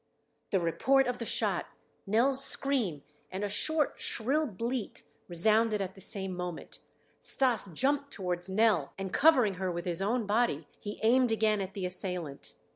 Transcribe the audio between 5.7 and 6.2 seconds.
at the